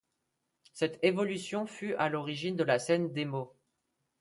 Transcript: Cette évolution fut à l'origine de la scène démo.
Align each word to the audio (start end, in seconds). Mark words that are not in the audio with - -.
Cette 0.73 0.97
évolution 1.03 1.67
fut 1.67 1.93
à 1.93 2.09
l'origine 2.09 2.55
de 2.55 2.63
la 2.63 2.79
scène 2.79 3.13
démo. 3.13 3.53